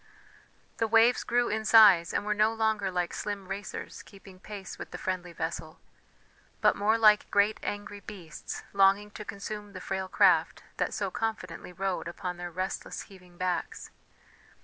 [0.77, 4.89] The waves grew in size, and were no longer like slim racers keeping pace with
[4.89, 5.79] the friendly vessel,
[6.59, 11.71] but more like great angry beasts longing to consume the frail craft that so confidently
[11.71, 13.91] rode upon their restless heaving backs.